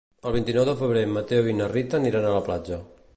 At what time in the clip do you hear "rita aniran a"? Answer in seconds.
1.75-2.35